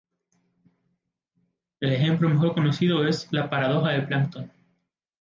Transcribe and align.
El 1.79 1.91
ejemplo 1.93 2.27
mejor 2.27 2.55
conocido 2.55 3.05
es 3.07 3.27
la 3.31 3.51
"paradoja 3.51 3.91
del 3.91 4.07
plancton". 4.07 4.51